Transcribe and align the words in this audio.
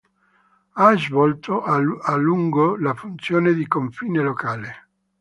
Ha 0.71 0.97
svolto 0.97 1.61
a 1.63 1.75
lungo 2.15 2.75
la 2.75 2.95
funzione 2.95 3.53
di 3.53 3.67
confine 3.67 4.23
locale. 4.23 4.87